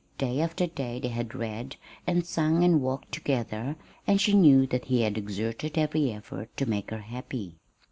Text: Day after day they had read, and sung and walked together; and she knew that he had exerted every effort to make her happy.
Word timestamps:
Day 0.17 0.39
after 0.41 0.65
day 0.65 0.99
they 0.99 1.09
had 1.09 1.35
read, 1.35 1.75
and 2.07 2.25
sung 2.25 2.63
and 2.63 2.81
walked 2.81 3.11
together; 3.11 3.75
and 4.07 4.19
she 4.19 4.33
knew 4.33 4.65
that 4.65 4.85
he 4.85 5.01
had 5.03 5.15
exerted 5.15 5.77
every 5.77 6.11
effort 6.11 6.49
to 6.57 6.65
make 6.65 6.89
her 6.89 7.01
happy. 7.01 7.59